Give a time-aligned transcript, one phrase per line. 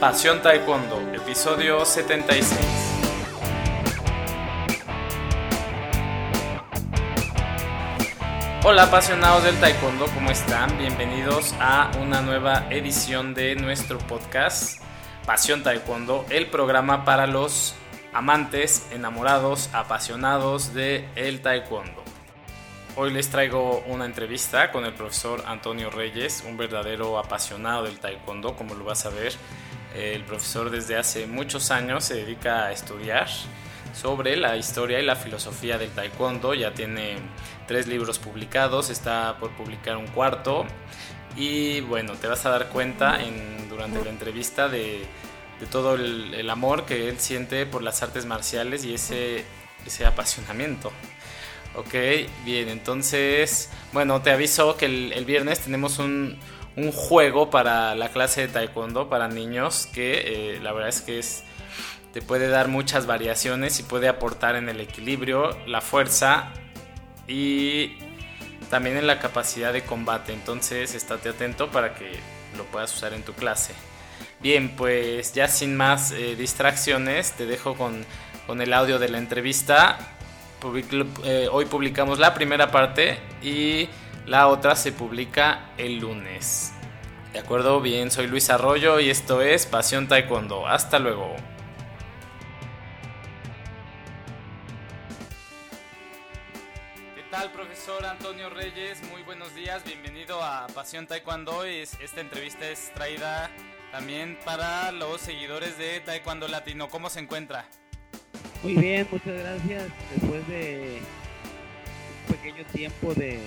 [0.00, 2.56] Pasión Taekwondo, episodio 76.
[8.62, 10.78] Hola apasionados del Taekwondo, ¿cómo están?
[10.78, 14.80] Bienvenidos a una nueva edición de nuestro podcast
[15.26, 17.74] Pasión Taekwondo, el programa para los
[18.12, 21.08] amantes, enamorados, apasionados de
[21.42, 22.04] Taekwondo.
[22.94, 28.54] Hoy les traigo una entrevista con el profesor Antonio Reyes, un verdadero apasionado del Taekwondo,
[28.54, 29.32] como lo vas a ver.
[29.98, 33.26] El profesor desde hace muchos años se dedica a estudiar
[33.92, 36.54] sobre la historia y la filosofía del taekwondo.
[36.54, 37.16] Ya tiene
[37.66, 40.66] tres libros publicados, está por publicar un cuarto.
[41.36, 45.04] Y bueno, te vas a dar cuenta en, durante la entrevista de,
[45.72, 49.44] todo el, amor que él siente por las artes marciales y ese,
[49.84, 50.92] ese apasionamiento.
[51.74, 51.94] Ok,
[52.44, 56.38] bien, entonces, bueno, te aviso que el viernes tenemos un,
[56.78, 61.18] un juego para la clase de taekwondo para niños que eh, la verdad es que
[61.18, 61.44] es
[62.12, 66.52] te puede dar muchas variaciones y puede aportar en el equilibrio, la fuerza
[67.26, 67.98] y
[68.70, 70.32] también en la capacidad de combate.
[70.32, 72.10] Entonces, estate atento para que
[72.56, 73.74] lo puedas usar en tu clase.
[74.40, 78.04] Bien, pues ya sin más eh, distracciones, te dejo con,
[78.46, 79.98] con, el audio de la entrevista.
[81.24, 83.88] Eh, hoy publicamos la primera parte y
[84.28, 86.74] la otra se publica el lunes.
[87.32, 87.80] ¿De acuerdo?
[87.80, 90.66] Bien, soy Luis Arroyo y esto es Pasión Taekwondo.
[90.66, 91.34] Hasta luego.
[97.14, 99.02] ¿Qué tal, profesor Antonio Reyes?
[99.10, 101.64] Muy buenos días, bienvenido a Pasión Taekwondo.
[101.64, 103.50] Esta entrevista es traída
[103.92, 106.90] también para los seguidores de Taekwondo Latino.
[106.90, 107.64] ¿Cómo se encuentra?
[108.62, 109.84] Muy bien, muchas gracias.
[110.14, 111.00] Después de
[112.26, 113.40] un pequeño tiempo de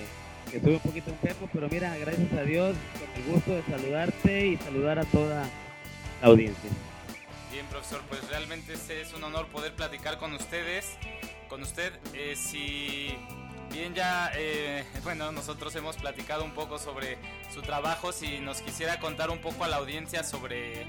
[0.52, 4.56] estuve un poquito enfermo, pero mira, gracias a Dios, con el gusto de saludarte y
[4.58, 5.46] saludar a toda
[6.20, 6.70] la audiencia.
[7.52, 10.96] Bien, profesor, pues realmente es un honor poder platicar con ustedes,
[11.48, 11.92] con usted.
[12.14, 13.14] Eh, si
[13.70, 17.18] bien ya, eh, bueno, nosotros hemos platicado un poco sobre
[17.52, 20.86] su trabajo, si nos quisiera contar un poco a la audiencia sobre,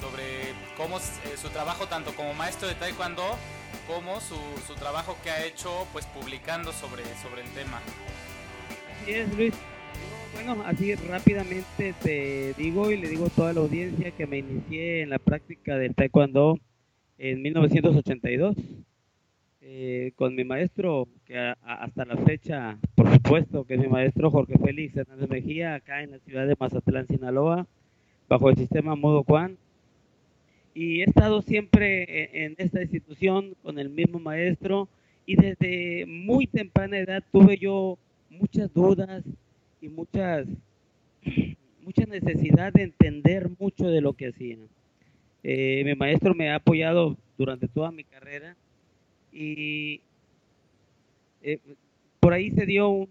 [0.00, 1.02] sobre cómo eh,
[1.40, 3.36] su trabajo tanto como maestro de taekwondo
[3.86, 4.36] como su,
[4.66, 7.80] su trabajo que ha hecho pues publicando sobre, sobre el tema.
[9.06, 9.54] Así es, Luis.
[10.34, 15.02] Bueno, así rápidamente te digo y le digo a toda la audiencia que me inicié
[15.02, 16.58] en la práctica del taekwondo
[17.16, 18.56] en 1982
[19.60, 24.58] eh, con mi maestro, que hasta la fecha, por supuesto, que es mi maestro Jorge
[24.58, 27.64] Félix Hernández Mejía, acá en la ciudad de Mazatlán, Sinaloa,
[28.28, 29.56] bajo el sistema Modo Juan.
[30.74, 34.88] Y he estado siempre en esta institución con el mismo maestro
[35.26, 37.98] y desde muy temprana edad tuve yo
[38.38, 39.24] muchas dudas
[39.80, 40.46] y muchas,
[41.82, 44.56] mucha necesidad de entender mucho de lo que hacía.
[45.42, 48.56] Eh, mi maestro me ha apoyado durante toda mi carrera
[49.32, 50.00] y
[51.42, 51.58] eh,
[52.18, 53.08] por ahí se dio un,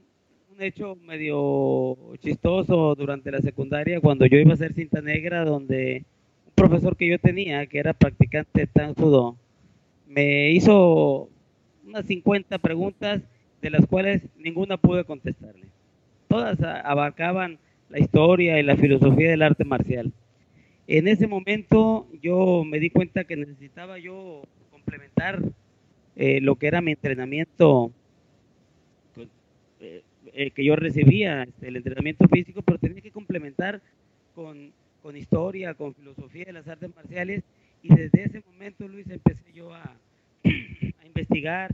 [0.57, 6.05] hecho medio chistoso durante la secundaria cuando yo iba a hacer cinta negra donde
[6.45, 9.35] un profesor que yo tenía que era practicante tan judo
[10.07, 11.27] me hizo
[11.85, 13.21] unas 50 preguntas
[13.65, 15.65] de las cuales ninguna pude contestarle.
[16.27, 17.57] Todas abarcaban
[17.89, 20.13] la historia y la filosofía del arte marcial.
[20.85, 25.41] En ese momento yo me di cuenta que necesitaba yo complementar
[26.15, 27.91] eh, lo que era mi entrenamiento
[29.79, 30.03] eh,
[30.33, 33.81] eh, que yo recibía, este, el entrenamiento físico, pero tenía que complementar
[34.35, 34.71] con,
[35.01, 37.43] con, historia, con filosofía de las artes marciales.
[37.81, 39.95] Y desde ese momento, Luis, empecé yo a
[41.03, 41.73] investigar,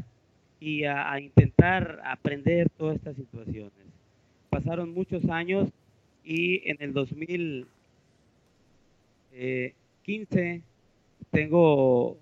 [0.62, 3.72] y a, intentar aprender todas estas situaciones.
[4.52, 5.68] Pasaron muchos años
[6.24, 7.66] y en el 2015
[9.34, 10.62] eh,
[11.32, 12.16] tengo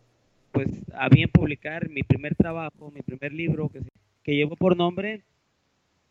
[0.54, 3.82] pues a bien publicar mi primer trabajo, mi primer libro que,
[4.24, 5.22] que llevó por nombre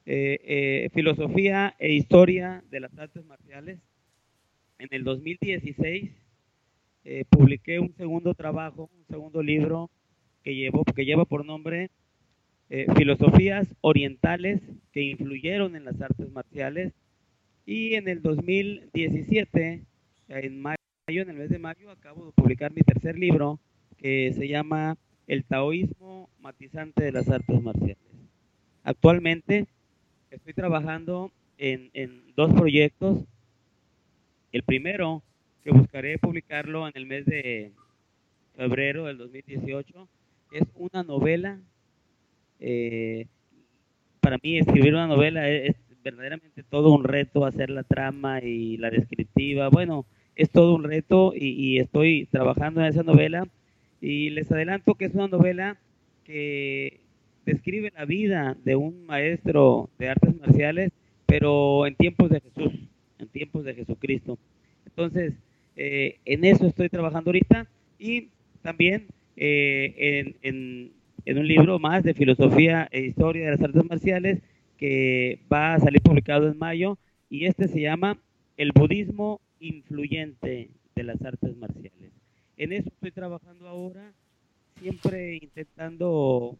[0.04, 3.78] eh, eh, Filosofía e Historia de las Artes Marciales.
[4.78, 6.10] En el 2016
[7.31, 9.88] publiqué un segundo trabajo, un segundo libro
[10.44, 11.90] que, llevó, que lleva por nombre
[12.70, 14.61] eh, filosofías orientales
[14.93, 16.93] que influyeron en las artes marciales.
[17.65, 19.82] Y en el 2017,
[20.29, 20.76] en mayo,
[21.06, 23.59] en el mes de mayo, acabo de publicar mi tercer libro
[23.97, 27.99] que se llama El taoísmo matizante de las artes marciales.
[28.85, 29.67] Actualmente
[30.31, 33.25] estoy trabajando en, en dos proyectos.
[34.53, 35.23] El primero,
[35.62, 37.73] que buscaré publicarlo en el mes de
[38.56, 40.09] febrero del 2018,
[40.53, 41.61] es una novela
[42.60, 43.26] eh,
[44.20, 48.90] para mí escribir una novela es, verdaderamente todo un reto, hacer la trama y la
[48.90, 49.69] descriptiva.
[49.69, 50.06] Bueno,
[50.37, 53.46] es todo un reto y, estoy trabajando en esa novela
[54.00, 55.76] y les adelanto que es una novela
[56.25, 57.00] que
[57.44, 60.93] describe la vida de un maestro de artes marciales,
[61.26, 62.72] pero en tiempos de Jesús,
[63.19, 64.38] en tiempos de Jesucristo.
[64.87, 65.34] Entonces,
[65.76, 67.66] eh, en eso estoy trabajando ahorita
[67.99, 68.28] y
[68.62, 69.06] también
[69.37, 70.93] eh, en, en,
[71.36, 74.40] un libro más de filosofía e historia de las artes marciales
[74.78, 76.96] que va a salir publicado en mayo
[77.28, 78.16] y este se llama
[78.56, 82.12] El budismo influyente de las artes marciales.
[82.56, 84.12] En eso estoy trabajando ahora,
[84.80, 86.56] siempre intentando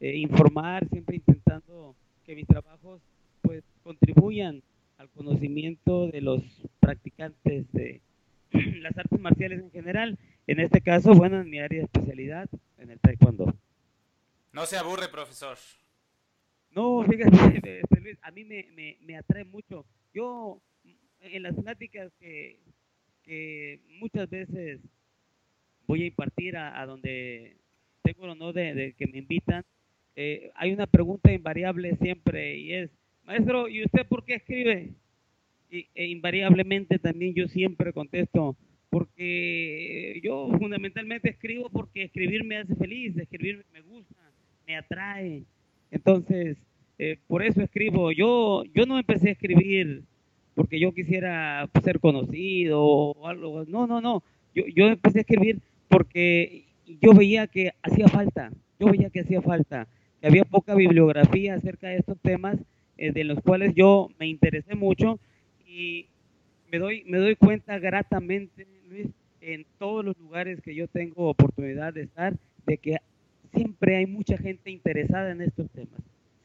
[0.00, 1.94] eh, informar, siempre intentando
[2.24, 3.02] que mis trabajos
[3.42, 4.62] pues contribuyan
[4.96, 6.42] al conocimiento de los
[6.80, 8.00] practicantes de
[8.80, 10.18] las artes marciales en general.
[10.46, 12.48] En este caso, bueno, en mi área de especialidad,
[12.78, 13.54] en el taekwondo.
[14.52, 15.56] No se aburre, profesor.
[16.70, 19.84] No, fíjate, este, a mí me, me, me atrae mucho.
[20.12, 20.60] Yo
[21.22, 22.58] en las pláticas que,
[24.00, 24.80] muchas veces
[25.86, 27.56] voy a impartir a, donde
[28.02, 29.64] tengo el honor de, que me invitan,
[30.16, 32.90] eh, hay una pregunta invariable siempre y es,
[33.24, 34.94] maestro, ¿y usted por qué escribe?
[35.70, 38.56] E invariablemente también yo siempre contesto,
[38.88, 43.89] porque yo fundamentalmente escribo porque escribir me hace feliz, escribir me gusta,
[44.70, 45.42] me atrae.
[45.90, 46.56] Entonces,
[46.98, 48.12] eh, por eso escribo.
[48.12, 50.04] Yo, yo no empecé a escribir
[50.54, 53.64] porque yo quisiera ser conocido o algo.
[53.66, 54.22] No, no, no.
[54.54, 56.66] Yo, yo empecé a escribir porque
[57.00, 59.88] yo veía que hacía falta, yo veía que hacía falta,
[60.20, 62.58] que había poca bibliografía acerca de estos temas
[62.96, 65.18] eh, de los cuales yo me interesé mucho
[65.66, 66.06] y
[66.70, 68.66] me doy, me doy cuenta gratamente,
[69.40, 72.36] en todos los lugares que yo tengo oportunidad de estar,
[72.66, 72.96] de que
[73.54, 76.00] siempre hay mucha gente interesada en estos temas,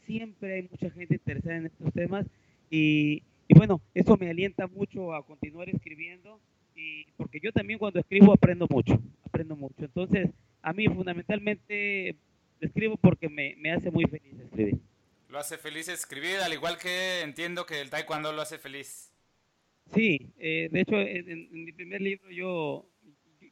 [0.05, 2.25] siempre hay mucha gente interesada en estos temas
[2.69, 6.39] y y bueno, eso me alienta mucho a continuar escribiendo,
[6.75, 9.85] y porque yo también cuando escribo aprendo mucho, aprendo mucho.
[9.85, 10.29] Entonces,
[10.61, 12.15] a mí fundamentalmente
[12.59, 14.79] escribo porque me, me hace muy feliz escribir.
[15.29, 19.11] Lo hace feliz escribir, al igual que entiendo que el taekwondo lo hace feliz.
[19.93, 22.89] Sí, eh, de hecho, en, mi primer libro yo,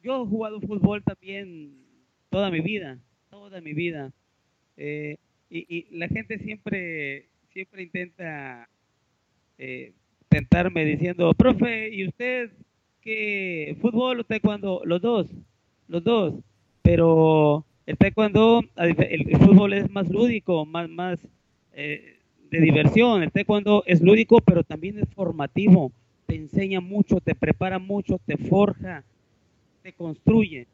[0.02, 1.86] yo he jugado fútbol también
[2.30, 2.98] toda mi vida,
[3.34, 4.12] toda mi vida.
[4.78, 5.18] Eh,
[5.50, 8.70] y, la gente siempre, siempre intenta
[9.58, 9.92] eh,
[10.30, 12.52] tentarme diciendo, profe, ¿y usted
[13.02, 14.82] qué fútbol o taekwondo?
[14.86, 15.28] Los dos,
[15.88, 16.36] los dos.
[16.84, 21.20] Pero el taekwondo, el, fútbol es más lúdico, más, más
[21.74, 22.20] eh,
[22.52, 23.24] de diversión.
[23.24, 25.92] El taekwondo es lúdico, pero también es formativo.
[26.28, 29.04] Te enseña mucho, te prepara mucho, te forja,
[29.82, 30.68] te construye.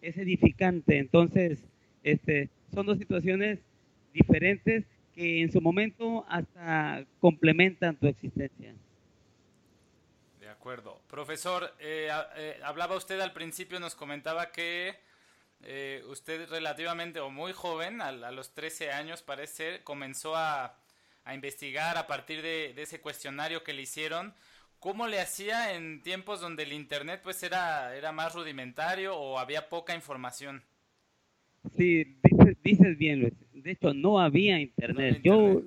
[0.00, 0.98] Es edificante.
[0.98, 1.62] Entonces,
[2.06, 3.58] este, son dos situaciones
[4.12, 8.74] diferentes que en su momento hasta complementan tu existencia.
[10.38, 11.00] De acuerdo.
[11.10, 14.94] Profesor, eh, eh, hablaba usted al principio, nos comentaba que
[15.64, 20.78] eh, usted relativamente o muy joven, a, los 13 años parece, comenzó a,
[21.24, 24.32] a investigar a partir de, de, ese cuestionario que le hicieron.
[24.78, 29.68] ¿Cómo le hacía en tiempos donde el Internet pues era, era más rudimentario o había
[29.68, 30.62] poca información?
[31.76, 32.16] Sí,
[32.62, 33.34] dices, bien, Luis.
[33.52, 35.20] De hecho, no había internet.
[35.22, 35.62] yo,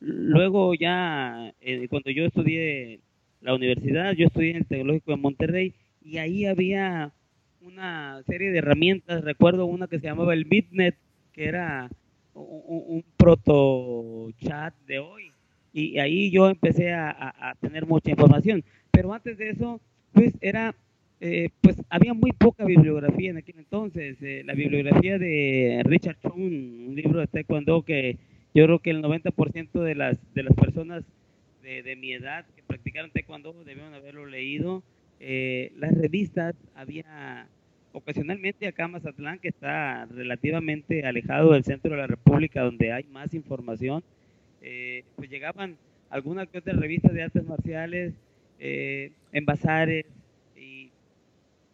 [0.00, 3.00] luego ya, eh, cuando yo estudié
[3.40, 7.12] la universidad, yo estudié en el Tecnológico de Monterrey y ahí había
[7.60, 9.22] una serie de herramientas.
[9.22, 10.96] Recuerdo una que se llamaba el Bitnet,
[11.32, 11.90] que era
[12.34, 15.30] un, proto chat de hoy.
[15.72, 18.64] Y ahí yo empecé a, a tener mucha información.
[18.90, 19.80] Pero antes de eso,
[20.12, 20.74] pues era
[21.20, 24.16] eh, pues había muy poca bibliografía en aquel entonces.
[24.22, 28.18] Eh, la bibliografía de Richard Chung, un libro de Taekwondo que
[28.54, 31.04] yo creo que el 90% de las, de las personas
[31.62, 34.84] de, de, mi edad que practicaron Taekwondo debieron haberlo leído.
[35.18, 37.48] Eh, las revistas, había
[37.92, 43.04] ocasionalmente acá en Mazatlán, que está relativamente alejado del centro de la República, donde hay
[43.04, 44.04] más información,
[45.16, 45.76] pues llegaban
[46.10, 48.14] algunas que otras revistas de artes marciales,
[48.60, 50.06] en bazares,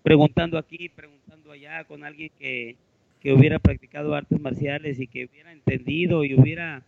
[0.05, 2.77] preguntando aquí, preguntando allá con alguien que,
[3.25, 6.83] hubiera practicado artes marciales y que hubiera entendido y hubiera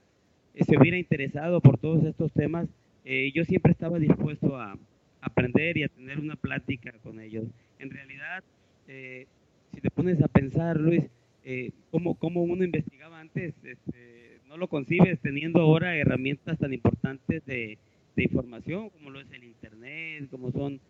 [0.54, 2.68] eh, se hubiera interesado por todos estos temas,
[3.06, 4.76] eh, yo siempre estaba dispuesto a
[5.22, 7.46] aprender y a tener una plática con ellos.
[7.78, 8.44] En realidad,
[8.86, 9.26] eh,
[9.72, 11.04] si te pones a pensar, Luis,
[11.42, 17.78] eh, cómo, uno investigaba antes, este, no lo concibes teniendo ahora herramientas tan importantes de,
[18.14, 20.80] de información como lo es el Internet, como son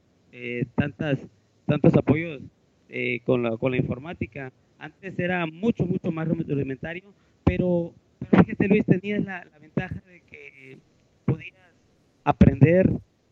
[0.75, 1.18] tantas
[1.66, 2.40] tantos apoyos
[2.88, 4.52] eh, con, la, con la informática.
[4.78, 7.12] Antes era mucho, mucho más rudimentario,
[7.44, 10.78] pero, pero fíjate Luis, tenías la, ventaja de que
[11.25, 11.54] podías
[12.25, 12.90] aprender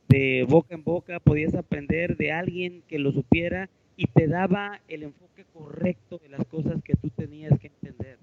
[0.08, 5.04] de boca en boca, podías aprender de alguien que lo supiera y te daba el
[5.04, 8.18] enfoque correcto de las cosas que tú tenías que entender.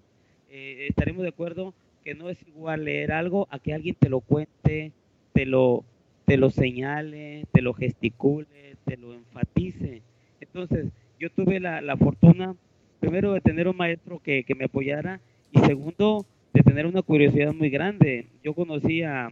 [0.49, 4.19] Eh, estaremos de acuerdo que no es igual leer algo a que alguien te lo
[4.21, 4.91] cuente,
[5.33, 5.85] te lo,
[6.25, 10.01] te lo señale, te lo gesticule, te lo enfatice.
[10.39, 10.87] Entonces,
[11.19, 12.55] yo tuve la, la fortuna,
[12.99, 15.19] primero, de tener un maestro que, que, me apoyara
[15.51, 18.27] y segundo, de tener una curiosidad muy grande.
[18.43, 19.31] Yo conocí a,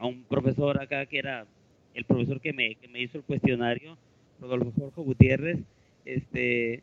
[0.00, 1.46] un profesor acá que era
[1.94, 3.96] el profesor que me, que me hizo el cuestionario,
[4.40, 5.60] Rodolfo Jorge Gutiérrez.
[6.04, 6.82] Este,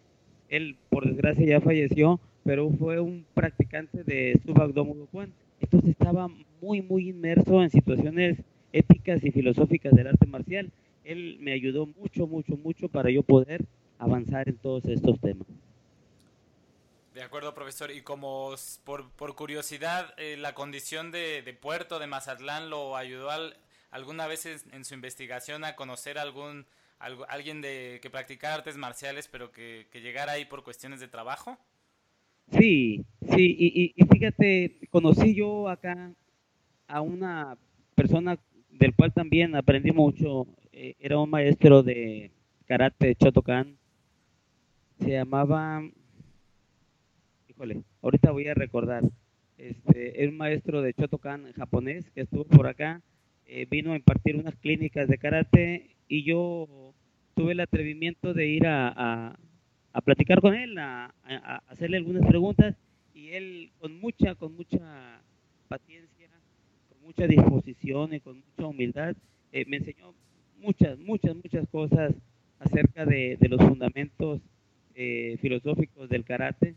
[0.49, 5.31] él, por desgracia, ya falleció, pero fue un practicante de Subagdomo Juan.
[5.59, 6.27] Entonces estaba
[6.61, 8.37] muy, muy inmerso en situaciones
[8.73, 10.71] éticas y filosóficas del arte marcial.
[11.03, 13.65] Él me ayudó mucho, mucho, mucho para yo poder
[13.97, 15.47] avanzar en todos estos temas.
[17.13, 17.91] De acuerdo, profesor.
[17.91, 23.29] Y como por, por curiosidad, eh, la condición de, de, Puerto, de Mazatlán, lo ayudó
[23.29, 23.57] al,
[23.89, 26.65] alguna vez en, su investigación a conocer algún
[26.99, 31.07] algo, alguien de que practicara artes marciales, pero que, que llegara ahí por cuestiones de
[31.07, 31.57] trabajo.
[32.51, 36.11] Sí, sí, y, y, fíjate, conocí yo acá
[36.87, 37.57] a una
[37.95, 38.37] persona
[38.81, 42.31] del cual también aprendí mucho, eh, era un maestro de
[42.65, 43.77] karate Chotokan,
[44.97, 45.87] se llamaba,
[47.47, 49.03] híjole, ahorita voy a recordar,
[49.59, 53.03] este, era un maestro de Chotokan japonés que estuvo por acá,
[53.45, 56.67] eh, vino a impartir unas clínicas de karate y yo
[57.35, 59.37] tuve el atrevimiento de ir a,
[59.93, 61.13] a platicar con él, a,
[61.67, 62.75] hacerle algunas preguntas
[63.13, 65.21] y él con mucha, con mucha
[65.67, 66.10] paciencia,
[67.11, 69.15] mucha disposición y con mucha humildad
[69.51, 70.13] eh, me enseñó
[70.61, 72.13] muchas, muchas, muchas cosas
[72.59, 74.39] acerca de, los fundamentos
[74.95, 76.75] eh, filosóficos del karate,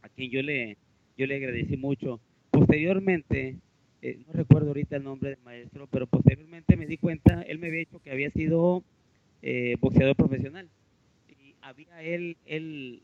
[0.00, 0.78] a quien yo le,
[1.18, 2.20] yo le agradecí mucho.
[2.50, 3.56] Posteriormente,
[4.00, 7.66] eh, no recuerdo ahorita el nombre del maestro, pero posteriormente me di cuenta, él me
[7.66, 8.82] había dicho que había sido
[9.80, 10.68] boxeador profesional
[11.62, 13.02] había él, él,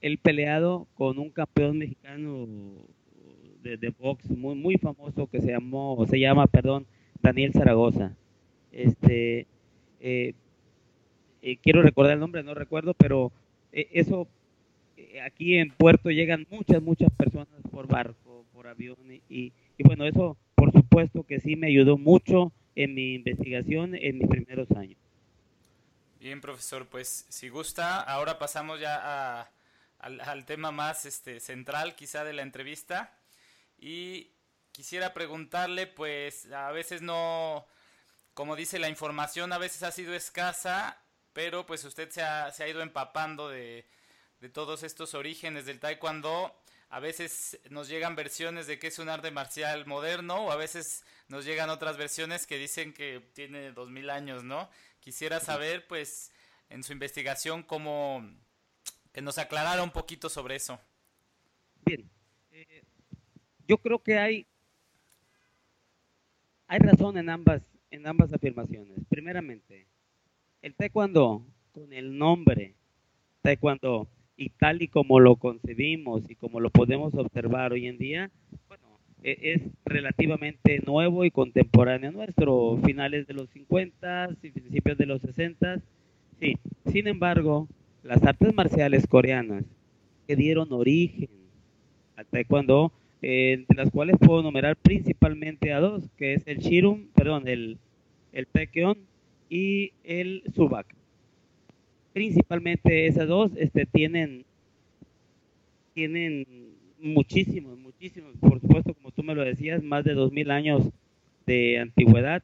[0.00, 2.46] él peleado con un campeón mexicano
[3.62, 6.86] de, de, box muy, muy famoso que se llamó, se llama, perdón,
[7.20, 8.14] Daniel Zaragoza.
[8.72, 9.46] Este,
[10.00, 10.34] eh,
[11.42, 13.32] eh, quiero recordar el nombre, no recuerdo, pero
[13.72, 14.28] eh, eso,
[14.96, 18.96] eh, aquí en Puerto llegan muchas, muchas personas por barco, por avión,
[19.28, 24.18] y, y bueno, eso por supuesto que sí me ayudó mucho en mi investigación en
[24.18, 24.96] mis primeros años.
[26.20, 29.50] Bien, profesor, pues si gusta, ahora pasamos ya a,
[29.98, 33.12] al, al, tema más este, central quizá de la entrevista.
[33.82, 34.30] Y
[34.70, 37.66] quisiera preguntarle, pues a veces no,
[38.32, 42.62] como dice la información, a veces ha sido escasa, pero pues usted se ha, se
[42.62, 43.84] ha ido empapando de,
[44.38, 46.56] de todos estos orígenes del taekwondo.
[46.90, 51.04] A veces nos llegan versiones de que es un arte marcial moderno o a veces
[51.26, 54.70] nos llegan otras versiones que dicen que tiene dos mil años, ¿no?
[55.00, 56.30] Quisiera saber, pues,
[56.68, 58.24] en su investigación, cómo
[59.12, 60.78] que nos aclarara un poquito sobre eso.
[61.84, 62.08] Bien,
[62.52, 62.84] eh,
[63.72, 64.46] yo creo que hay
[66.66, 68.98] hay razón en ambas en ambas afirmaciones.
[69.08, 69.86] Primeramente,
[70.60, 72.74] el taekwondo con el nombre
[73.40, 78.30] taekwondo y tal y como lo concebimos y como lo podemos observar hoy en día,
[78.68, 78.84] bueno,
[79.22, 85.22] e, es relativamente nuevo y contemporáneo nuestro, finales de los 50 y principios de los
[85.22, 85.80] 60.
[86.40, 86.58] Sí,
[86.92, 87.68] sin embargo,
[88.02, 89.64] las artes marciales coreanas
[90.26, 91.30] que dieron origen
[92.16, 97.46] al taekwondo, eh, las cuales puedo numerar principalmente a dos, que es el shirum, perdón,
[97.46, 97.78] el,
[98.32, 99.00] el taekwondo
[99.48, 100.86] y el subak.
[102.12, 104.44] Principalmente esas dos este, tienen,
[105.94, 106.46] tienen
[107.00, 110.90] muchísimos, muchísimos, por supuesto, como tú me lo decías, más de dos mil años
[111.46, 112.42] de antigüedad.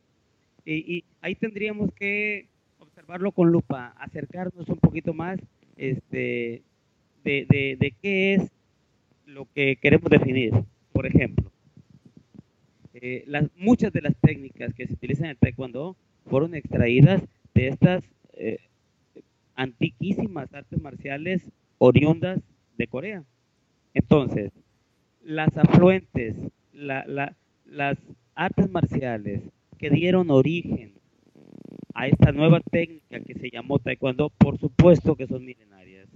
[0.64, 2.46] Y, y, ahí tendríamos que
[2.78, 5.40] observarlo con lupa, acercarnos un poquito más
[5.76, 6.62] este,
[7.24, 8.50] de, de, de qué es
[9.28, 10.52] lo que queremos definir.
[10.92, 11.52] Por ejemplo,
[12.94, 17.22] eh, las, muchas de las técnicas que se utilizan en taekwondo fueron extraídas
[17.54, 18.58] de estas eh,
[19.54, 22.40] antiquísimas artes marciales oriundas
[22.76, 23.24] de Corea.
[23.94, 24.50] Entonces,
[25.22, 26.34] las afluentes,
[26.72, 27.98] la, la, las
[28.34, 29.42] artes marciales
[29.78, 30.94] que dieron origen
[31.94, 36.08] a esta nueva técnica que se llamó taekwondo, por supuesto que son milenarias.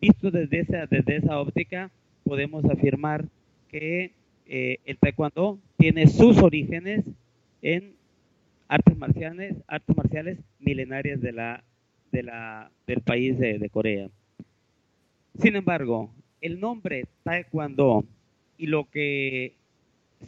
[0.00, 1.90] Visto desde esa, desde esa óptica,
[2.24, 3.26] podemos afirmar
[3.68, 4.12] que
[4.46, 7.04] eh, el taekwondo tiene sus orígenes
[7.62, 7.94] en
[8.68, 11.64] artes marciales, artes marciales milenarias de la,
[12.12, 14.08] de la, del país de, de Corea.
[15.38, 18.04] Sin embargo, el nombre taekwondo
[18.58, 19.54] y lo que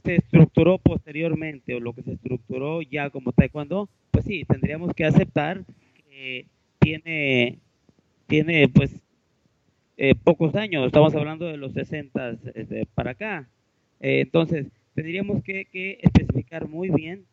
[0.03, 5.05] se estructuró posteriormente o lo que se estructuró ya como taekwondo, pues sí, tendríamos que
[5.05, 5.65] aceptar
[6.09, 6.47] que
[6.79, 7.59] tiene,
[8.27, 9.01] tiene pues
[9.99, 13.49] eh, pocos años, estamos hablando de los 60 este, para acá.
[14.01, 15.67] Eh, entonces, tendríamos que,
[16.03, 17.25] especificar muy bien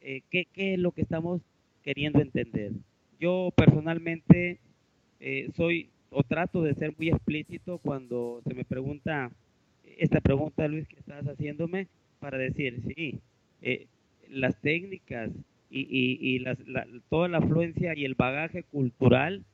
[0.00, 1.40] eh, qué, es lo que estamos
[1.82, 2.72] queriendo entender.
[3.18, 4.58] Yo personalmente
[5.54, 9.30] soy o trato de ser muy explícito cuando se me pregunta
[9.98, 11.88] esta pregunta, Luis, que estás haciéndome
[12.20, 13.20] para decir, sí,
[14.30, 15.30] las técnicas
[15.68, 16.44] y, y, y
[17.10, 19.44] toda la afluencia y el bagaje cultural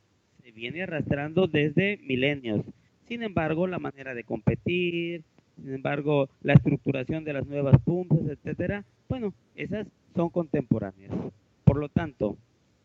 [0.47, 2.65] se viene arrastrando desde milenios.
[3.09, 5.23] Sin embargo, la manera de competir,
[5.57, 11.11] sin embargo, la estructuración de las nuevas puntas, etcétera, bueno, esas son contemporáneas.
[11.65, 12.37] Por lo tanto,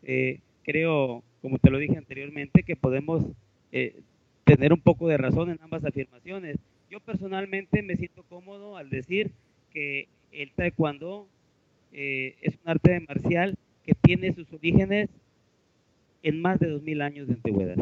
[0.02, 3.24] eh, creo, como te lo dije anteriormente, que podemos
[3.70, 3.94] eh,
[4.42, 6.56] tener un poco de razón en ambas afirmaciones.
[6.90, 9.30] Yo personalmente me siento cómodo al decir
[9.72, 11.28] que el taekwondo
[11.92, 15.08] eh, es un arte marcial que tiene sus orígenes
[16.22, 17.76] en más de 2000 años de antigüedad.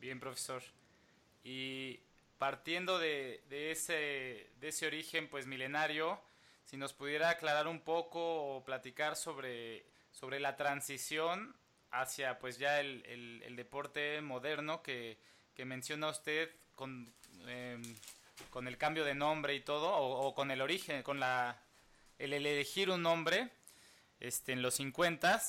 [0.00, 0.62] Bien, profesor.
[1.42, 2.00] Y
[2.38, 6.20] partiendo de, ese, de ese origen pues milenario,
[6.64, 11.54] si nos pudiera aclarar un poco o platicar sobre, sobre la transición
[11.90, 15.16] hacia pues ya el, el, deporte moderno que,
[15.54, 17.08] que, menciona usted con,
[17.46, 17.82] em,
[18.50, 21.62] con el cambio de nombre y todo, o, o, con el origen, con la,
[22.18, 23.48] el elegir un nombre
[24.18, 25.40] este, en los 50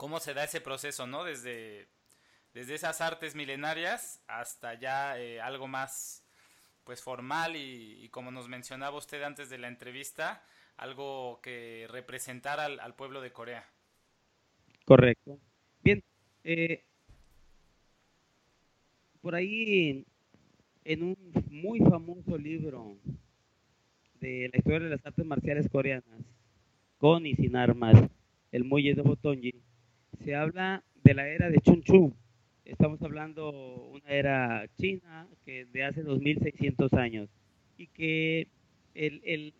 [0.00, 1.24] cómo se da ese proceso, ¿no?
[1.24, 1.86] Desde,
[2.54, 6.26] desde esas artes milenarias hasta ya eh, algo más
[6.84, 10.42] pues formal y, como nos mencionaba usted antes de la entrevista,
[10.78, 13.68] algo que representara al, pueblo de Corea.
[14.86, 15.38] Correcto.
[15.84, 16.02] Bien,
[16.44, 16.82] eh,
[19.20, 20.06] por ahí
[20.82, 21.16] en un
[21.50, 22.96] muy famoso libro
[24.14, 26.24] de la historia de las artes marciales coreanas,
[26.96, 28.02] con y sin armas,
[28.50, 29.62] el muelle de Botonji,
[30.24, 31.82] se habla de la era de Chun
[32.64, 37.28] Estamos hablando una era china que de hace 2600 años
[37.76, 38.46] y que
[38.94, 39.54] el, el,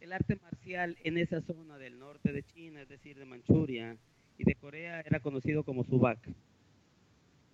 [0.00, 3.96] el arte marcial en esa zona del norte de China, es decir, de Manchuria
[4.38, 6.18] y de Corea, era conocido como Subak.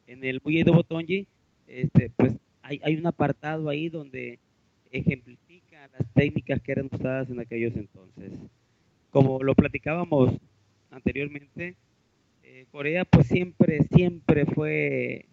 [0.07, 1.27] En el de Botonji,
[1.67, 4.39] este, pues hay, hay un apartado ahí donde
[4.91, 8.33] ejemplifica las técnicas que eran usadas en aquellos entonces.
[9.11, 10.39] Como lo platicábamos
[10.91, 11.77] anteriormente,
[12.71, 15.27] Corea pues siempre, siempre fue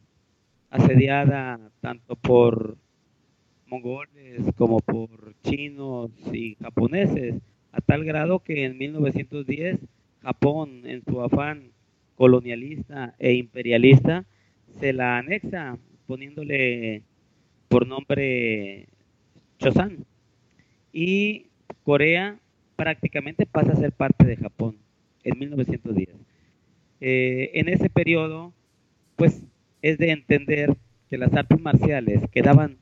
[0.70, 2.78] asediada tanto por
[3.68, 7.36] mongoles como por chinos y japoneses,
[7.72, 9.80] a tal grado que en 1910
[10.22, 11.72] Japón, en su afán
[12.16, 14.26] colonialista e imperialista,
[14.80, 17.04] se la anexa poniéndole
[17.68, 18.88] por nombre
[19.58, 20.06] Chosan.
[20.94, 21.48] Y
[21.84, 22.38] Corea
[22.76, 24.78] prácticamente pasa a ser parte de Japón
[25.24, 26.10] en 1910.
[27.02, 28.54] Eh, en ese periodo,
[29.16, 29.44] pues
[29.82, 30.76] es de entender
[31.10, 32.78] que las artes marciales que daban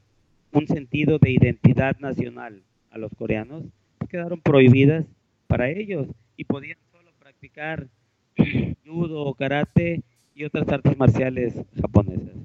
[0.52, 3.64] un sentido de identidad nacional a los coreanos,
[4.10, 5.06] quedaron prohibidas
[5.48, 7.88] para ellos y podían solo practicar
[8.86, 10.02] judo, karate
[10.36, 12.36] y otras artes marciales japonesas.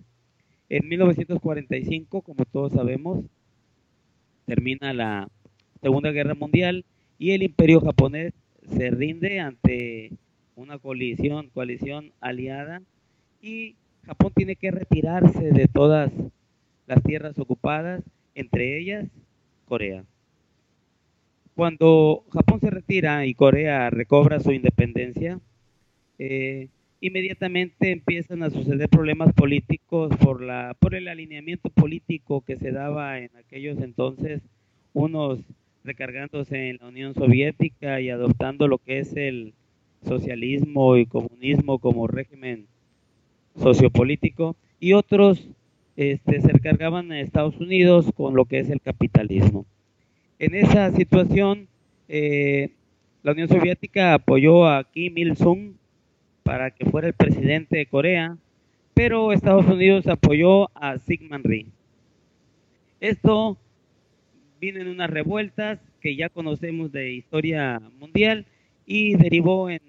[0.69, 3.25] En 1945, como todos sabemos,
[4.47, 5.29] termina la
[5.81, 6.85] Segunda Guerra Mundial
[7.19, 8.33] y el imperio japonés
[8.69, 10.13] se rinde ante
[10.57, 12.83] una coalición, coalición aliada
[13.43, 13.75] y
[14.07, 16.13] Japón tiene que retirarse de todas
[16.87, 18.03] las tierras ocupadas,
[18.35, 19.07] entre ellas
[19.67, 20.05] Corea.
[21.55, 25.41] Cuando Japón se retira y Corea recobra su independencia,
[26.19, 26.69] eh,
[27.01, 33.19] inmediatamente empiezan a suceder problemas políticos por, la, por el alineamiento político que se daba
[33.19, 34.43] en aquellos entonces,
[34.93, 35.41] unos
[35.85, 39.55] recargándose en la Unión Soviética y adoptando lo que es el
[40.05, 42.67] socialismo y comunismo como régimen
[43.57, 45.49] sociopolítico y otros
[45.97, 49.65] este, se recargaban en Estados Unidos con lo que es el capitalismo.
[50.39, 51.69] En esa situación,
[52.09, 52.71] eh,
[53.23, 55.75] la Unión Soviética apoyó a Kim Il-sung
[56.43, 58.37] para que fuera el presidente de Corea,
[58.93, 61.67] pero Estados Unidos apoyó a Sigmund Rhee.
[63.01, 63.57] Esto
[64.61, 68.47] vino en unas revueltas que ya conocemos de historia mundial
[68.87, 69.81] y derivó en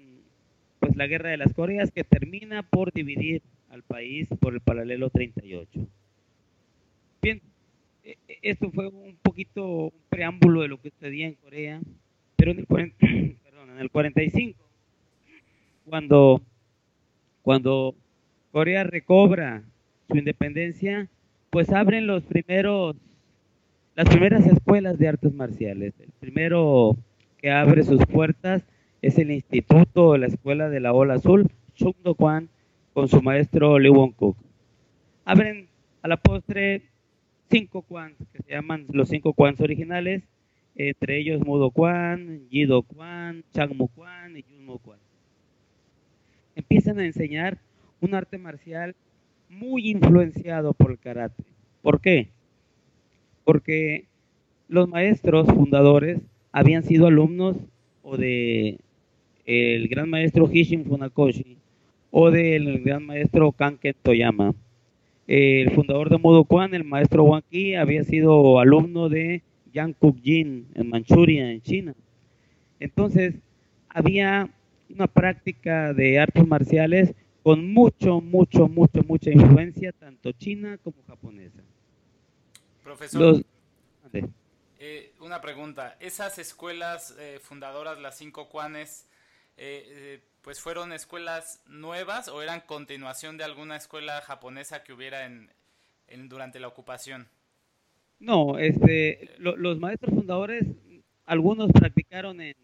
[0.86, 5.10] pues la guerra de las Coreas que termina por dividir al país por el paralelo
[5.10, 5.84] 38.
[7.20, 7.40] Bien,
[8.04, 11.80] e, e, esto fue un poquito un preámbulo de lo que sucedía en Corea,
[12.36, 12.66] pero en el,
[13.00, 14.56] en el 45,
[15.86, 16.40] cuando,
[17.42, 17.96] cuando
[18.52, 19.64] Corea recobra
[20.08, 21.08] su independencia,
[21.50, 22.94] pues abren los primeros
[23.96, 25.94] las primeras escuelas de artes marciales.
[25.98, 26.96] El primero
[27.38, 28.62] que abre sus puertas
[29.06, 32.48] es el instituto, la escuela de la ola azul, Chung Do Kwan,
[32.92, 34.36] con su maestro Lee Won Cook.
[35.24, 35.68] Abren
[36.02, 36.82] a la postre
[37.48, 40.24] cinco Kwans, que se llaman los cinco Kwans originales,
[40.74, 44.98] entre ellos Mudo Kwan, Jido Kwan, Changmu Kwan y Junmo Kwan.
[46.54, 47.58] Empiezan a enseñar
[48.00, 48.94] un arte marcial
[49.48, 51.44] muy influenciado por el karate.
[51.82, 52.28] ¿Por qué?
[53.44, 54.06] Porque
[54.68, 57.56] los maestros fundadores habían sido alumnos
[58.02, 58.78] o de
[59.46, 61.56] el gran maestro Hishin Funakoshi
[62.10, 64.54] o del gran maestro Kanken Toyama.
[65.26, 70.66] El fundador de Mudo Kwan, el maestro Wang Qi, había sido alumno de Yang Kuk-jin
[70.74, 71.94] en Manchuria, en China.
[72.78, 73.34] Entonces,
[73.88, 74.50] había
[74.88, 81.62] una práctica de artes marciales con mucho, mucho, mucho, mucha influencia, tanto china como japonesa.
[82.82, 83.44] Profesor,
[84.78, 85.96] eh, una pregunta.
[86.00, 89.06] ¿Esas escuelas eh, fundadoras, las cinco Kwanes,
[89.56, 95.48] eh, pues fueron escuelas nuevas o eran continuación de alguna escuela japonesa que hubiera en,
[96.28, 97.28] durante la ocupación?
[98.20, 100.64] No, este, los maestros fundadores,
[101.24, 102.54] algunos practicaron en,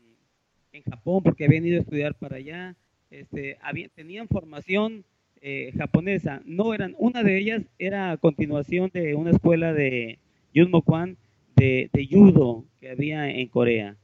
[0.73, 2.77] en Japón porque habían ido a estudiar para allá,
[3.11, 3.59] este,
[3.95, 5.05] tenían formación
[5.41, 6.41] eh, japonesa.
[6.45, 10.21] No eran, una de ellas era a continuación de una escuela de
[10.55, 11.17] Junmo Kwan
[11.57, 13.97] de, de, judo que había en Corea.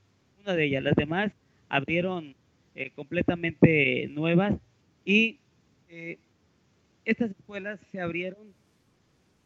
[0.42, 0.83] Una de ellas.
[0.83, 1.33] Las demás
[1.68, 2.35] abrieron
[2.80, 4.54] eh, completamente nuevas
[5.04, 5.40] y
[5.88, 6.16] eh,
[7.04, 8.54] estas escuelas se abrieron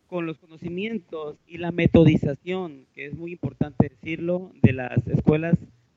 [0.06, 5.56] con los conocimientos y la metodización, que es muy importante decirlo, de las escuelas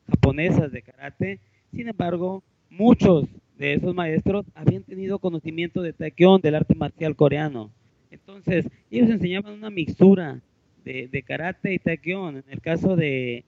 [0.10, 1.40] japonesas de karate.
[1.74, 7.70] Sin embargo, muchos de esos maestros habían tenido conocimiento de taekwondo, del arte marcial coreano.
[8.12, 10.40] Entonces, ellos enseñaban una mixtura
[10.86, 12.40] de, karate y taekwondo.
[12.40, 13.44] En el caso de,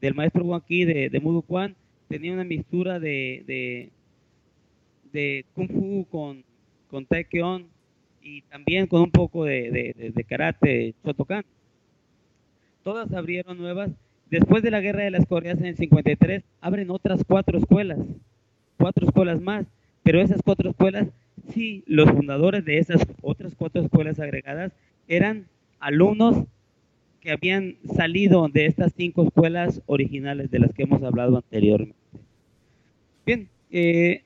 [0.00, 1.76] del maestro Wang Ki de, de Mudu Kwan,
[2.08, 3.90] tenía una mixtura de,
[5.12, 6.44] de, kung fu con,
[6.90, 7.68] con taekwondo
[8.22, 11.44] y también con un poco de, de karate Shotokan.
[12.82, 13.90] Todas abrieron nuevas.
[14.30, 17.98] Después de la guerra de las Coreas en el 53, abren otras cuatro escuelas
[18.76, 19.66] cuatro escuelas más,
[20.02, 21.08] pero esas cuatro escuelas,
[21.48, 24.72] sí, los fundadores de esas otras cuatro escuelas agregadas
[25.08, 25.46] eran
[25.80, 26.44] alumnos
[27.26, 31.96] que habían salido de estas cinco escuelas originales de las que hemos hablado anteriormente.
[33.26, 34.22] Bien, eh,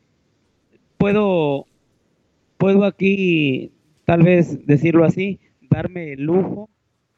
[0.98, 1.64] puedo,
[2.58, 3.72] puedo aquí,
[4.04, 6.68] tal vez decirlo así, darme el lujo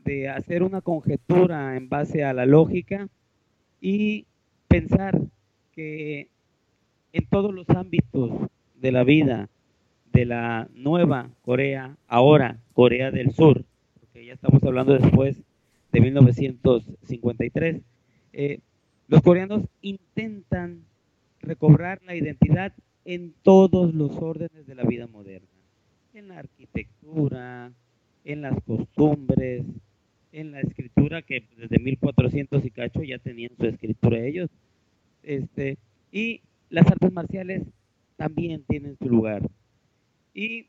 [0.05, 3.09] de hacer una conjetura en base a la lógica
[3.81, 4.27] y
[4.69, 5.21] pensar
[5.73, 6.29] que
[7.13, 8.31] en todos los ámbitos
[8.77, 9.49] de la vida
[10.13, 13.65] de la nueva Corea, ahora Corea del Sur,
[13.99, 15.43] porque ya estamos hablando después
[15.93, 17.83] de 1953,
[18.33, 18.59] eh,
[19.09, 20.85] los coreanos intentan
[21.41, 22.73] recobrar la identidad
[23.05, 25.49] en todos los órdenes de la vida moderna,
[26.15, 27.73] en la arquitectura,
[28.25, 29.65] en las costumbres,
[30.33, 34.49] en la escritura, que desde 1400 y cacho ya tenían su escritura ellos,
[35.23, 35.77] este,
[36.11, 37.63] y las artes marciales
[38.17, 39.49] también tienen su lugar.
[40.33, 40.67] Y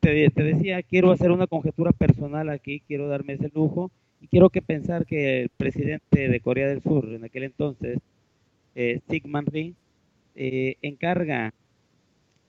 [0.00, 3.90] te, decía, quiero hacer una conjetura personal aquí, quiero darme ese lujo
[4.24, 7.98] y quiero que pensar que el presidente de Corea del Sur en aquel entonces,
[8.74, 9.74] eh, Sigmund Rhee,
[10.34, 11.52] eh, encarga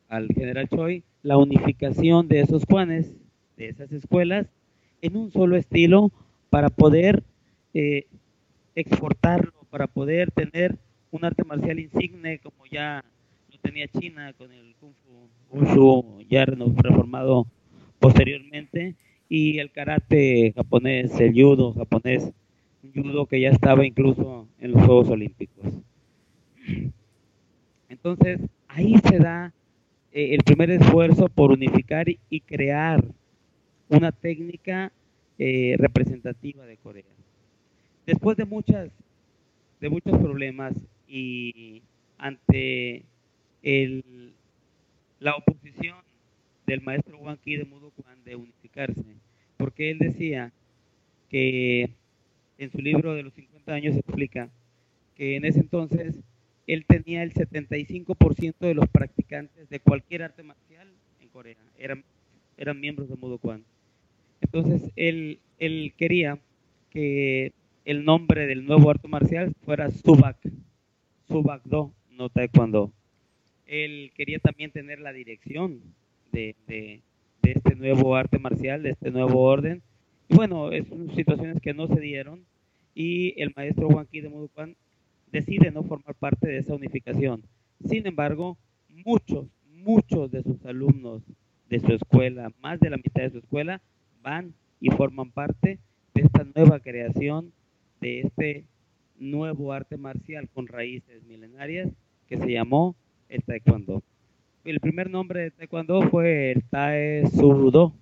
[0.08, 3.14] al general Choi la unificación de esos juanes,
[3.58, 4.48] de esas escuelas,
[5.02, 6.14] en un solo estilo
[6.50, 7.24] para poder
[7.74, 8.06] eh,
[8.74, 10.78] exportarlo, para poder tener
[11.12, 13.04] un arte marcial insigne como ya
[13.52, 17.46] lo tenía China con el Kung Fu Wushu, ya reformado
[18.00, 18.96] posteriormente,
[19.30, 22.32] y el karate japonés, el judo japonés,
[22.84, 25.66] un judo que ya estaba incluso en los Juegos Olímpicos.
[27.90, 29.54] Entonces, ahí se da
[30.12, 33.04] eh, el primer esfuerzo por unificar y crear
[33.90, 34.92] una técnica
[35.38, 37.04] eh, representativa de Corea.
[38.06, 38.92] Después de muchas
[39.82, 40.74] de muchos problemas
[41.08, 41.82] y
[42.18, 43.04] ante
[43.62, 44.34] el,
[45.20, 45.98] la oposición
[46.66, 49.04] del maestro Wang Qi de Mudo Kwan de unificarse,
[49.58, 50.52] porque él decía
[51.30, 51.90] que
[52.58, 54.50] en su libro de los 50 años explica
[55.16, 56.16] que en ese entonces
[56.68, 60.88] él tenía el 75% de los practicantes de cualquier arte marcial
[61.22, 62.04] en Corea, eran,
[62.58, 63.64] eran miembros de Mudo Kwan.
[64.42, 66.40] Entonces él, él quería
[66.90, 67.54] que
[67.86, 70.38] el nombre del nuevo arte marcial fuera Subak,
[71.28, 72.92] Subak-do, no Taekwondo.
[73.68, 75.82] Él quería también tener la dirección
[76.36, 77.02] de,
[77.44, 79.82] este nuevo arte marcial, de este nuevo orden,
[80.30, 82.46] bueno, es situaciones que no se dieron
[82.94, 84.76] y el maestro Juanqui de Muducuán
[85.32, 87.44] decide no formar parte de esa unificación.
[87.86, 88.58] Sin embargo,
[89.06, 91.22] muchos, muchos de sus alumnos
[91.70, 93.82] de su escuela, más de la mitad de su escuela,
[94.22, 95.80] van y forman parte
[96.14, 97.52] de esta nueva creación,
[98.02, 98.66] de este
[99.20, 101.90] nuevo arte marcial con raíces milenarias
[102.28, 102.96] que se llamó
[103.30, 104.04] el Taekwondo.
[104.66, 107.94] El primer nombre de Taekwondo fue el Tae Sudo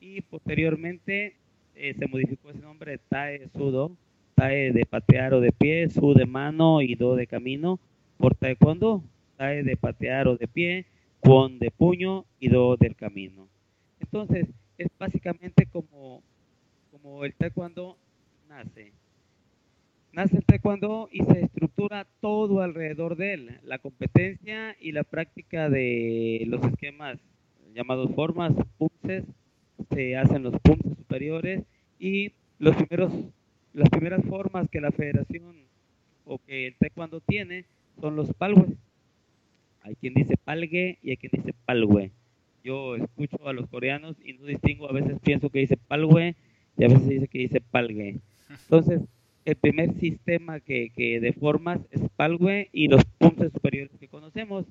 [0.00, 1.36] y posteriormente
[1.74, 3.92] eh, se modificó ese nombre Tae Sudo,
[4.34, 7.78] Tae de patear o de pie, Su de mano y Do de camino.
[8.16, 9.04] Por Taekwondo,
[9.36, 10.86] Tae de patear o de pie,
[11.20, 13.46] Kwon de puño y Do del camino.
[14.00, 16.22] Entonces, es básicamente como,
[16.90, 17.98] como el Taekwondo
[18.48, 18.92] nace
[20.12, 25.68] nace el taekwondo y se estructura todo alrededor de él, la competencia y la práctica
[25.68, 27.18] de los esquemas
[27.74, 29.24] llamados formas, punces,
[29.90, 31.64] se hacen los punces superiores
[31.98, 33.12] y los primeros,
[33.72, 35.56] las primeras formas que la federación
[36.24, 37.64] o que el taekwondo tiene
[38.00, 38.76] son los palgues.
[39.82, 42.10] Hay quien dice palgue y hay quien dice palgue.
[42.62, 46.36] Yo escucho a los coreanos y no distingo, a veces pienso que dice palgue
[46.76, 48.18] y a veces dice que dice palgue.
[48.48, 49.00] Entonces,
[49.44, 54.66] el primer sistema que, que de formas es Palwe y los puntos superiores que conocemos.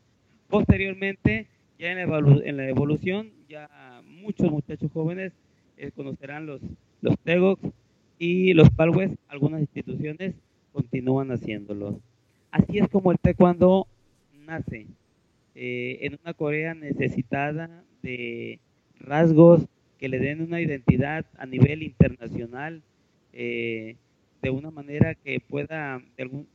[0.47, 3.69] Posteriormente, ya en la, en la evolución, ya
[4.05, 5.33] muchos muchachos jóvenes
[5.77, 6.61] eh, conocerán los,
[7.01, 7.61] los Tegox
[8.17, 10.35] y los Palwes, algunas instituciones
[10.73, 11.99] continúan haciéndolo.
[12.51, 13.87] Así es como el taekwondo
[14.45, 14.87] nace
[15.55, 18.59] eh, en una Corea necesitada de
[18.99, 19.65] rasgos
[19.99, 22.81] que le den una identidad a nivel internacional.
[23.33, 23.95] Eh,
[24.41, 26.47] de una manera que pueda de, algún,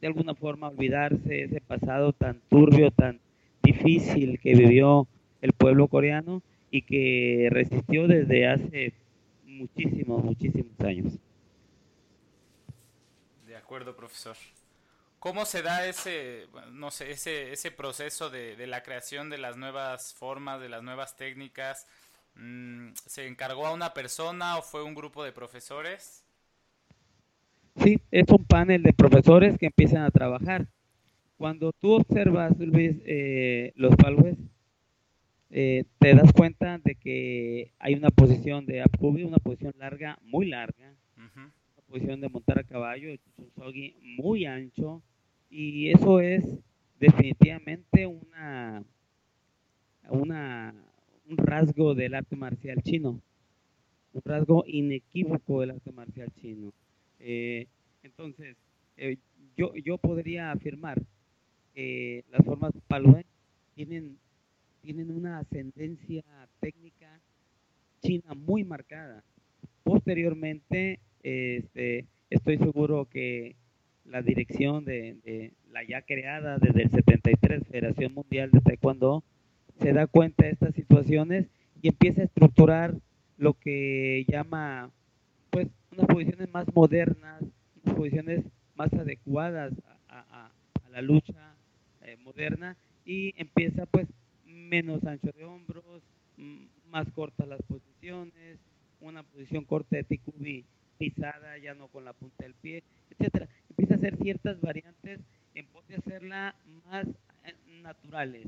[0.00, 3.20] de alguna forma olvidarse ese pasado tan turbio, tan
[3.62, 5.06] difícil que vivió
[5.40, 8.92] el pueblo coreano y que resistió desde hace
[9.44, 11.14] muchísimos, muchísimos años.
[13.46, 14.36] De acuerdo, profesor.
[15.18, 19.56] ¿Cómo se da ese, no sé, ese, ese proceso de, de la creación de las
[19.56, 21.86] nuevas formas, de las nuevas técnicas?
[22.34, 26.21] Mm, ¿Se encargó a una persona o fue un grupo de profesores?
[27.76, 30.66] Sí, es un panel de profesores que empiezan a trabajar.
[31.36, 34.36] Cuando tú observas, Luis, eh, los palwes,
[35.50, 40.46] eh, te das cuenta de que hay una posición de Apkubi, una posición larga, muy
[40.46, 41.52] larga, una
[41.88, 45.02] posición de montar a caballo, Chusogi muy ancho,
[45.50, 46.44] y eso es
[47.00, 48.82] definitivamente una,
[50.08, 50.74] una,
[51.28, 53.20] un rasgo del arte marcial chino,
[54.12, 56.72] un rasgo inequívoco del arte marcial chino.
[57.22, 57.66] Eh,
[58.02, 58.56] entonces,
[58.96, 59.16] eh,
[59.56, 61.00] yo, yo podría afirmar
[61.74, 63.24] que las formas Palue
[63.74, 64.18] tienen,
[64.82, 66.24] tienen una ascendencia
[66.60, 67.20] técnica
[68.02, 69.22] china muy marcada.
[69.84, 73.54] Posteriormente, este, estoy seguro que
[74.04, 79.22] la dirección de, de, la ya creada desde el 73 Federación Mundial de Taekwondo
[79.80, 81.46] se da cuenta de estas situaciones
[81.80, 82.94] y empieza a estructurar
[83.38, 84.90] lo que llama
[85.52, 87.44] pues unas posiciones más modernas,
[87.94, 89.72] posiciones más adecuadas
[90.08, 90.50] a,
[90.90, 91.54] la lucha
[92.02, 94.06] eh, moderna y empieza pues
[94.44, 96.02] menos ancho de hombros,
[96.90, 98.58] más cortas las posiciones,
[99.00, 100.66] una posición corta de tikubi
[100.98, 103.48] pisada, ya no con la punta del pie, etcétera.
[103.70, 105.20] Empieza a hacer ciertas variantes
[105.54, 107.06] en pos de hacerla más
[107.44, 108.46] eh, naturales.